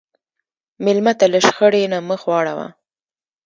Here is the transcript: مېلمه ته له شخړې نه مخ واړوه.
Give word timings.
مېلمه 0.83 1.13
ته 1.19 1.25
له 1.33 1.39
شخړې 1.47 1.83
نه 1.93 1.99
مخ 2.09 2.21
واړوه. 2.29 2.67